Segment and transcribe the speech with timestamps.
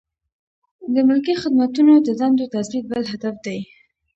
[0.93, 3.59] د ملکي خدمتونو د دندو تثبیت بل هدف دی.